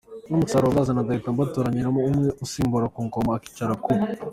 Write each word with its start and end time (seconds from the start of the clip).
n'umusaruro 0.29 0.69
muzazana 0.71 1.03
nzahita 1.03 1.33
mbatoranyamo 1.33 1.99
umwe 2.09 2.27
uzansimbura 2.31 2.91
ku 2.93 2.99
ngoma 3.07 3.29
akicara 3.37 3.73
ku. 3.83 3.91